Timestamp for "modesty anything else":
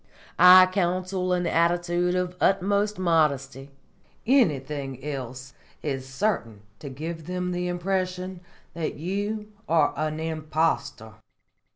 2.97-5.53